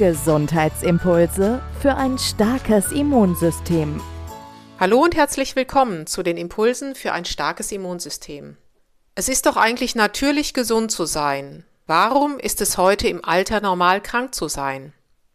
Gesundheitsimpulse 0.00 1.60
für 1.82 1.94
ein 1.94 2.16
starkes 2.16 2.90
Immunsystem. 2.90 4.00
Hallo 4.78 5.02
und 5.02 5.14
herzlich 5.14 5.56
willkommen 5.56 6.06
zu 6.06 6.22
den 6.22 6.38
Impulsen 6.38 6.94
für 6.94 7.12
ein 7.12 7.26
starkes 7.26 7.70
Immunsystem. 7.70 8.56
Es 9.14 9.28
ist 9.28 9.44
doch 9.44 9.58
eigentlich 9.58 9.94
natürlich 9.94 10.54
gesund 10.54 10.90
zu 10.90 11.04
sein. 11.04 11.66
Warum 11.86 12.38
ist 12.38 12.62
es 12.62 12.78
heute 12.78 13.08
im 13.08 13.22
Alter 13.22 13.60
normal 13.60 14.00
krank 14.00 14.34
zu 14.34 14.48
sein? 14.48 14.94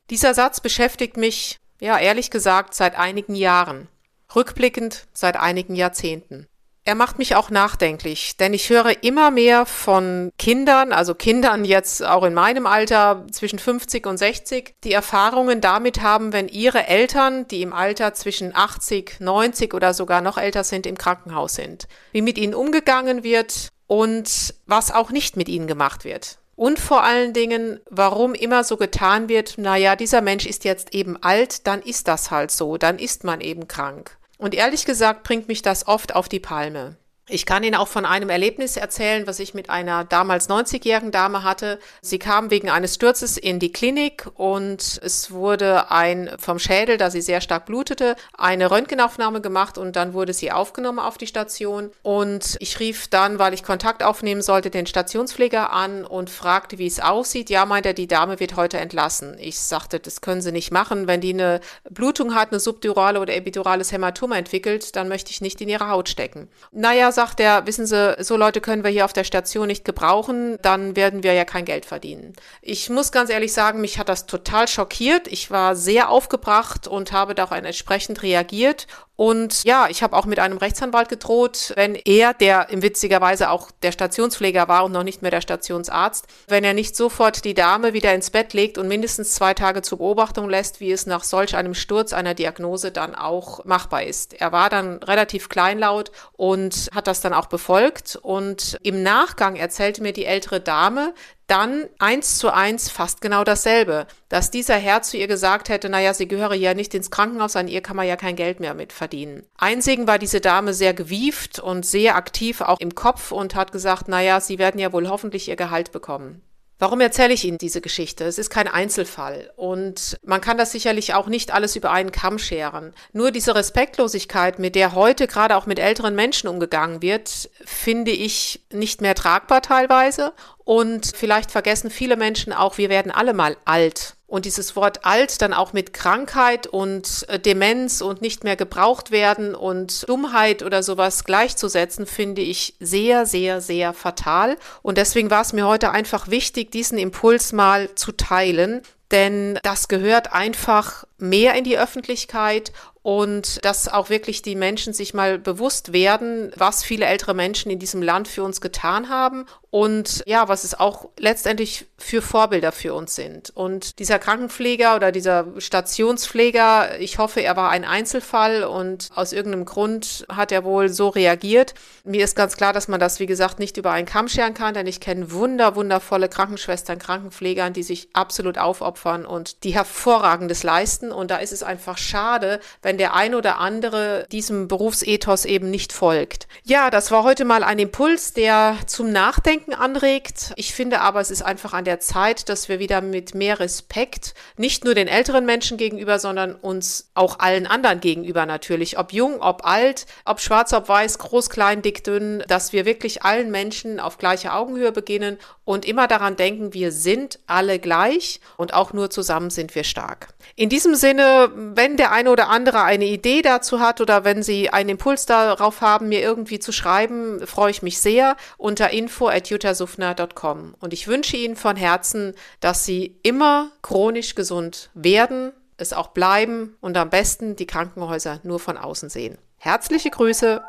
Dieser 0.09 0.33
Satz 0.33 0.61
beschäftigt 0.61 1.15
mich, 1.15 1.59
ja 1.79 1.99
ehrlich 1.99 2.31
gesagt, 2.31 2.73
seit 2.73 2.97
einigen 2.97 3.35
Jahren. 3.35 3.87
Rückblickend 4.35 5.05
seit 5.13 5.37
einigen 5.37 5.75
Jahrzehnten. 5.75 6.47
Er 6.87 6.93
macht 6.93 7.17
mich 7.17 7.35
auch 7.35 7.49
nachdenklich, 7.49 8.37
denn 8.37 8.53
ich 8.53 8.69
höre 8.69 9.03
immer 9.03 9.31
mehr 9.31 9.65
von 9.65 10.31
Kindern, 10.37 10.93
also 10.93 11.15
Kindern 11.15 11.65
jetzt 11.65 12.05
auch 12.05 12.23
in 12.23 12.35
meinem 12.35 12.67
Alter 12.67 13.25
zwischen 13.31 13.57
50 13.57 14.05
und 14.05 14.17
60, 14.17 14.75
die 14.83 14.91
Erfahrungen 14.91 15.61
damit 15.61 16.03
haben, 16.03 16.31
wenn 16.31 16.47
ihre 16.47 16.85
Eltern, 16.85 17.47
die 17.47 17.63
im 17.63 17.73
Alter 17.73 18.13
zwischen 18.13 18.55
80, 18.55 19.19
90 19.19 19.73
oder 19.73 19.95
sogar 19.95 20.21
noch 20.21 20.37
älter 20.37 20.63
sind, 20.63 20.85
im 20.85 20.95
Krankenhaus 20.95 21.55
sind. 21.55 21.87
Wie 22.11 22.21
mit 22.21 22.37
ihnen 22.37 22.53
umgegangen 22.53 23.23
wird 23.23 23.69
und 23.87 24.53
was 24.67 24.93
auch 24.93 25.09
nicht 25.09 25.37
mit 25.37 25.49
ihnen 25.49 25.65
gemacht 25.65 26.05
wird. 26.05 26.37
Und 26.55 26.77
vor 26.77 27.03
allen 27.03 27.33
Dingen, 27.33 27.79
warum 27.89 28.35
immer 28.35 28.63
so 28.63 28.77
getan 28.77 29.27
wird, 29.27 29.57
naja, 29.57 29.95
dieser 29.95 30.21
Mensch 30.21 30.45
ist 30.45 30.63
jetzt 30.63 30.93
eben 30.93 31.17
alt, 31.23 31.65
dann 31.65 31.81
ist 31.81 32.07
das 32.07 32.29
halt 32.29 32.51
so, 32.51 32.77
dann 32.77 32.99
ist 32.99 33.23
man 33.23 33.41
eben 33.41 33.67
krank. 33.67 34.19
Und 34.37 34.53
ehrlich 34.53 34.85
gesagt 34.85 35.23
bringt 35.23 35.47
mich 35.47 35.61
das 35.61 35.87
oft 35.87 36.15
auf 36.15 36.27
die 36.29 36.39
Palme. 36.39 36.97
Ich 37.27 37.47
kann 37.47 37.63
Ihnen 37.63 37.73
auch 37.73 37.87
von 37.87 38.05
einem 38.05 38.29
Erlebnis 38.29 38.77
erzählen, 38.77 39.25
was 39.25 39.39
ich 39.39 39.55
mit 39.55 39.71
einer 39.71 40.03
damals 40.03 40.47
90-jährigen 40.47 41.09
Dame 41.09 41.41
hatte. 41.41 41.79
Sie 41.99 42.19
kam 42.19 42.51
wegen 42.51 42.69
eines 42.69 42.93
Sturzes 42.93 43.37
in 43.37 43.57
die 43.57 43.71
Klinik 43.71 44.27
und 44.35 45.01
es 45.03 45.31
wurde 45.31 45.89
ein 45.89 46.29
vom 46.37 46.59
Schädel, 46.59 46.97
da 46.97 47.09
sie 47.09 47.21
sehr 47.21 47.41
stark 47.41 47.65
blutete, 47.65 48.15
eine 48.37 48.69
Röntgenaufnahme 48.69 49.41
gemacht 49.41 49.79
und 49.79 49.95
dann 49.95 50.13
wurde 50.13 50.33
sie 50.33 50.51
aufgenommen 50.51 50.99
auf 50.99 51.17
die 51.17 51.25
Station. 51.25 51.89
Und 52.03 52.57
ich 52.59 52.79
rief 52.79 53.07
dann, 53.07 53.39
weil 53.39 53.55
ich 53.55 53.63
Kontakt 53.63 54.03
aufnehmen 54.03 54.43
sollte, 54.43 54.69
den 54.69 54.85
Stationspfleger 54.85 55.73
an 55.73 56.05
und 56.05 56.29
fragte, 56.29 56.77
wie 56.77 56.85
es 56.85 56.99
aussieht. 56.99 57.49
Ja, 57.49 57.65
meinte 57.65 57.89
er, 57.89 57.93
die 57.95 58.07
Dame 58.07 58.39
wird 58.39 58.55
heute 58.55 58.77
entlassen. 58.77 59.35
Ich 59.39 59.59
sagte, 59.59 59.99
das 59.99 60.21
können 60.21 60.43
Sie 60.43 60.51
nicht 60.51 60.71
machen. 60.71 61.07
Wenn 61.07 61.21
die 61.21 61.33
eine 61.33 61.59
Blutung 61.89 62.35
hat, 62.35 62.51
eine 62.51 62.59
subdurale 62.59 63.19
oder 63.19 63.33
epidurales 63.33 63.91
Hämatom 63.91 64.31
entwickelt, 64.31 64.95
dann 64.95 65.07
möchte 65.07 65.31
ich 65.31 65.41
nicht 65.41 65.59
in 65.59 65.69
ihre 65.69 65.89
Haut 65.89 66.07
stecken. 66.07 66.49
Naja, 66.71 67.14
sagt 67.15 67.39
er, 67.39 67.65
wissen 67.65 67.85
Sie, 67.85 68.15
so 68.19 68.37
Leute 68.37 68.61
können 68.61 68.83
wir 68.83 68.91
hier 68.91 69.05
auf 69.05 69.13
der 69.13 69.23
Station 69.23 69.67
nicht 69.67 69.85
gebrauchen, 69.85 70.57
dann 70.61 70.95
werden 70.95 71.23
wir 71.23 71.33
ja 71.33 71.45
kein 71.45 71.65
Geld 71.65 71.85
verdienen. 71.85 72.33
Ich 72.61 72.89
muss 72.89 73.11
ganz 73.11 73.29
ehrlich 73.29 73.53
sagen, 73.53 73.81
mich 73.81 73.97
hat 73.97 74.09
das 74.09 74.27
total 74.27 74.67
schockiert. 74.67 75.27
Ich 75.27 75.49
war 75.49 75.75
sehr 75.75 76.09
aufgebracht 76.09 76.87
und 76.87 77.11
habe 77.11 77.33
da 77.33 77.45
auch 77.45 77.51
entsprechend 77.51 78.21
reagiert 78.21 78.87
und 79.15 79.63
ja, 79.63 79.87
ich 79.89 80.03
habe 80.03 80.15
auch 80.15 80.25
mit 80.25 80.39
einem 80.39 80.57
Rechtsanwalt 80.57 81.07
gedroht, 81.07 81.71
wenn 81.75 81.95
er, 81.95 82.33
der 82.33 82.69
im 82.69 82.81
witzigerweise 82.81 83.49
auch 83.49 83.71
der 83.81 83.93
Stationspfleger 83.93 84.67
war 84.67 84.83
und 84.83 84.91
noch 84.91 85.03
nicht 85.03 85.21
mehr 85.21 85.31
der 85.31 85.41
Stationsarzt, 85.41 86.25
wenn 86.47 86.65
er 86.65 86.73
nicht 86.73 86.97
sofort 86.97 87.45
die 87.45 87.53
Dame 87.53 87.93
wieder 87.93 88.13
ins 88.13 88.29
Bett 88.29 88.53
legt 88.53 88.77
und 88.77 88.89
mindestens 88.89 89.33
zwei 89.33 89.53
Tage 89.53 89.81
zur 89.81 89.99
Beobachtung 89.99 90.49
lässt, 90.49 90.81
wie 90.81 90.91
es 90.91 91.05
nach 91.05 91.23
solch 91.23 91.55
einem 91.55 91.75
Sturz 91.75 92.11
einer 92.11 92.33
Diagnose 92.33 92.91
dann 92.91 93.15
auch 93.15 93.63
machbar 93.63 94.03
ist. 94.03 94.33
Er 94.33 94.51
war 94.51 94.69
dann 94.69 95.01
relativ 95.01 95.47
kleinlaut 95.47 96.11
und 96.33 96.89
hat 96.93 97.07
das 97.07 97.21
dann 97.21 97.33
auch 97.33 97.45
befolgt. 97.45 98.17
Und 98.21 98.77
im 98.83 99.01
Nachgang 99.01 99.55
erzählte 99.55 100.01
mir 100.01 100.11
die 100.11 100.25
ältere 100.25 100.59
Dame, 100.59 101.13
dann 101.47 101.85
eins 101.99 102.37
zu 102.37 102.51
eins 102.53 102.89
fast 102.89 103.21
genau 103.21 103.43
dasselbe, 103.43 104.07
dass 104.29 104.51
dieser 104.51 104.75
Herr 104.75 105.01
zu 105.01 105.17
ihr 105.17 105.27
gesagt 105.27 105.69
hätte, 105.69 105.89
naja, 105.89 106.13
sie 106.13 106.27
gehöre 106.27 106.55
ja 106.55 106.73
nicht 106.73 106.93
ins 106.93 107.11
Krankenhaus, 107.11 107.55
an 107.55 107.67
ihr 107.67 107.81
kann 107.81 107.95
man 107.95 108.07
ja 108.07 108.15
kein 108.15 108.35
Geld 108.35 108.59
mehr 108.59 108.73
mit 108.73 108.91
verdienen. 108.91 109.43
Einzigen 109.57 110.07
war 110.07 110.17
diese 110.17 110.41
Dame 110.41 110.73
sehr 110.73 110.93
gewieft 110.93 111.59
und 111.59 111.85
sehr 111.85 112.15
aktiv 112.15 112.61
auch 112.61 112.79
im 112.79 112.95
Kopf 112.95 113.31
und 113.31 113.55
hat 113.55 113.71
gesagt, 113.71 114.07
naja, 114.07 114.39
sie 114.41 114.57
werden 114.57 114.79
ja 114.79 114.91
wohl 114.91 115.07
hoffentlich 115.07 115.47
ihr 115.47 115.55
Gehalt 115.55 115.91
bekommen. 115.91 116.41
Warum 116.77 116.99
erzähle 116.99 117.33
ich 117.33 117.45
Ihnen 117.45 117.57
diese 117.57 117.79
Geschichte? 117.79 118.25
Es 118.25 118.37
ist 118.37 118.49
kein 118.49 118.67
Einzelfall 118.67 119.51
und 119.55 120.17
man 120.23 120.41
kann 120.41 120.57
das 120.57 120.73
sicherlich 120.73 121.13
auch 121.13 121.27
nicht 121.27 121.53
alles 121.53 121.77
über 121.77 121.91
einen 121.91 122.11
Kamm 122.11 122.37
scheren. 122.37 122.93
Nur 123.13 123.31
diese 123.31 123.55
Respektlosigkeit, 123.55 124.59
mit 124.59 124.75
der 124.75 124.93
heute 124.93 125.27
gerade 125.27 125.55
auch 125.55 125.67
mit 125.67 125.79
älteren 125.79 126.15
Menschen 126.15 126.49
umgegangen 126.49 127.01
wird, 127.01 127.49
finde 127.63 128.11
ich 128.11 128.65
nicht 128.73 128.99
mehr 128.99 129.15
tragbar 129.15 129.61
teilweise 129.61 130.33
und 130.65 131.15
vielleicht 131.15 131.49
vergessen 131.49 131.89
viele 131.89 132.17
Menschen 132.17 132.51
auch, 132.51 132.77
wir 132.77 132.89
werden 132.89 133.11
alle 133.11 133.33
mal 133.33 133.55
alt. 133.63 134.15
Und 134.35 134.43
dieses 134.43 134.75
Wort 134.75 135.05
alt 135.05 135.41
dann 135.41 135.53
auch 135.53 135.71
mit 135.71 135.93
Krankheit 135.93 136.67
und 136.67 137.25
äh, 137.29 137.39
Demenz 137.39 138.01
und 138.01 138.21
nicht 138.21 138.43
mehr 138.43 138.57
gebraucht 138.57 139.11
werden 139.11 139.55
und 139.55 140.09
Dummheit 140.09 140.61
oder 140.61 140.83
sowas 140.83 141.23
gleichzusetzen, 141.23 142.05
finde 142.05 142.41
ich 142.41 142.75
sehr, 142.81 143.25
sehr, 143.25 143.61
sehr 143.61 143.93
fatal. 143.93 144.57
Und 144.81 144.97
deswegen 144.97 145.31
war 145.31 145.39
es 145.39 145.53
mir 145.53 145.65
heute 145.65 145.91
einfach 145.91 146.27
wichtig, 146.27 146.69
diesen 146.69 146.97
Impuls 146.97 147.53
mal 147.53 147.95
zu 147.95 148.11
teilen, 148.11 148.81
denn 149.09 149.57
das 149.63 149.87
gehört 149.87 150.33
einfach 150.33 151.05
mehr 151.17 151.55
in 151.55 151.63
die 151.63 151.77
Öffentlichkeit 151.77 152.71
und 153.05 153.63
dass 153.63 153.87
auch 153.87 154.09
wirklich 154.09 154.41
die 154.41 154.55
Menschen 154.55 154.91
sich 154.91 155.13
mal 155.13 155.37
bewusst 155.37 155.93
werden, 155.93 156.51
was 156.55 156.83
viele 156.83 157.05
ältere 157.05 157.35
Menschen 157.35 157.69
in 157.69 157.77
diesem 157.77 158.01
Land 158.01 158.27
für 158.27 158.41
uns 158.41 158.61
getan 158.61 159.09
haben 159.09 159.45
und 159.69 160.23
ja, 160.25 160.47
was 160.47 160.63
es 160.63 160.73
auch 160.73 161.09
letztendlich 161.19 161.85
für 161.97 162.23
Vorbilder 162.23 162.71
für 162.71 162.95
uns 162.95 163.13
sind. 163.13 163.51
Und 163.51 163.99
dieser 163.99 164.17
Krankenpfleger 164.17 164.95
oder 164.95 165.11
dieser 165.11 165.45
Stationspfleger, 165.57 166.99
ich 166.99 167.19
hoffe, 167.19 167.41
er 167.41 167.55
war 167.55 167.69
ein 167.69 167.85
Einzelfall 167.85 168.63
und 168.63 169.09
aus 169.13 169.33
irgendeinem 169.33 169.65
Grund 169.65 170.25
hat 170.29 170.51
er 170.51 170.63
wohl 170.63 170.89
so 170.89 171.09
reagiert. 171.09 171.75
Mir 172.05 172.23
ist 172.23 172.35
ganz 172.35 172.57
klar, 172.57 172.73
dass 172.73 172.87
man 172.87 172.99
das, 172.99 173.19
wie 173.19 173.27
gesagt, 173.27 173.59
nicht 173.59 173.77
über 173.77 173.91
einen 173.91 174.07
Kamm 174.07 174.29
scheren 174.29 174.55
kann, 174.55 174.73
denn 174.73 174.87
ich 174.87 174.99
kenne 174.99 175.31
wunder, 175.31 175.75
wundervolle 175.75 176.27
Krankenschwestern, 176.27 176.97
Krankenpflegern, 176.97 177.73
die 177.73 177.83
sich 177.83 178.07
absolut 178.13 178.57
aufopfern 178.57 179.27
und 179.27 179.63
die 179.63 179.75
hervorragendes 179.75 180.63
leisten. 180.63 181.04
Und 181.11 181.31
da 181.31 181.37
ist 181.37 181.53
es 181.53 181.63
einfach 181.63 181.97
schade, 181.97 182.59
wenn 182.81 182.97
der 182.97 183.15
ein 183.15 183.35
oder 183.35 183.59
andere 183.59 184.25
diesem 184.31 184.67
Berufsethos 184.67 185.45
eben 185.45 185.69
nicht 185.69 185.93
folgt. 185.93 186.47
Ja, 186.63 186.89
das 186.89 187.11
war 187.11 187.23
heute 187.23 187.45
mal 187.45 187.63
ein 187.63 187.79
Impuls, 187.79 188.33
der 188.33 188.77
zum 188.85 189.11
Nachdenken 189.11 189.45
Nachdenken 189.45 189.73
anregt. 189.73 190.53
Ich 190.55 190.73
finde 190.73 191.01
aber, 191.01 191.21
es 191.21 191.29
ist 191.29 191.41
einfach 191.41 191.73
an 191.73 191.85
der 191.85 191.99
Zeit, 191.99 192.49
dass 192.49 192.67
wir 192.67 192.79
wieder 192.79 193.01
mit 193.01 193.35
mehr 193.35 193.59
Respekt 193.59 194.33
nicht 194.57 194.83
nur 194.83 194.95
den 194.95 195.07
älteren 195.07 195.45
Menschen 195.45 195.77
gegenüber, 195.77 196.17
sondern 196.17 196.55
uns 196.55 197.09
auch 197.13 197.39
allen 197.39 197.67
anderen 197.67 197.99
gegenüber 197.99 198.45
natürlich, 198.45 198.97
ob 198.97 199.13
jung, 199.13 199.39
ob 199.41 199.65
alt, 199.65 200.07
ob 200.25 200.39
schwarz, 200.39 200.73
ob 200.73 200.89
weiß, 200.89 201.19
groß, 201.19 201.49
klein, 201.49 201.81
dick, 201.81 202.03
dünn, 202.03 202.43
dass 202.47 202.73
wir 202.73 202.85
wirklich 202.85 203.23
allen 203.23 203.51
Menschen 203.51 203.99
auf 203.99 204.17
gleicher 204.17 204.55
Augenhöhe 204.55 204.91
beginnen 204.91 205.37
und 205.63 205.85
immer 205.85 206.07
daran 206.07 206.35
denken, 206.35 206.73
wir 206.73 206.91
sind 206.91 207.39
alle 207.45 207.79
gleich 207.79 208.39
und 208.57 208.73
auch 208.73 208.93
nur 208.93 209.09
zusammen 209.09 209.49
sind 209.51 209.75
wir 209.75 209.83
stark. 209.83 210.29
In 210.55 210.69
diesem 210.69 210.94
Sinne, 210.95 211.51
wenn 211.55 211.97
der 211.97 212.11
eine 212.11 212.31
oder 212.31 212.49
andere 212.49 212.83
eine 212.83 213.05
Idee 213.05 213.41
dazu 213.41 213.79
hat 213.79 214.01
oder 214.01 214.23
wenn 214.23 214.43
Sie 214.43 214.69
einen 214.69 214.89
Impuls 214.89 215.25
darauf 215.25 215.81
haben, 215.81 216.09
mir 216.09 216.21
irgendwie 216.21 216.59
zu 216.59 216.71
schreiben, 216.71 217.45
freue 217.45 217.71
ich 217.71 217.81
mich 217.81 217.99
sehr 217.99 218.35
unter 218.57 218.91
info 218.91 219.27
at 219.27 219.49
jutasufner.com. 219.49 220.75
Und 220.79 220.93
ich 220.93 221.07
wünsche 221.07 221.37
Ihnen 221.37 221.55
von 221.55 221.75
Herzen, 221.75 222.33
dass 222.59 222.85
Sie 222.85 223.19
immer 223.23 223.71
chronisch 223.81 224.35
gesund 224.35 224.89
werden, 224.93 225.51
es 225.77 225.93
auch 225.93 226.07
bleiben 226.07 226.75
und 226.81 226.97
am 226.97 227.09
besten 227.09 227.55
die 227.55 227.67
Krankenhäuser 227.67 228.39
nur 228.43 228.59
von 228.59 228.77
außen 228.77 229.09
sehen. 229.09 229.37
Herzliche 229.57 230.09
Grüße. 230.09 230.61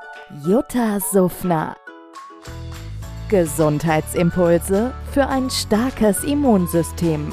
Jutta 0.46 1.00
Suffner. 1.00 1.76
Gesundheitsimpulse 3.28 4.94
für 5.12 5.26
ein 5.26 5.50
starkes 5.50 6.22
Immunsystem. 6.22 7.32